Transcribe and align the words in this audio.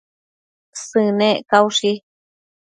Sënec 0.83 1.39
caushi 1.49 1.93